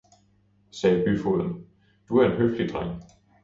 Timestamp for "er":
2.17-2.25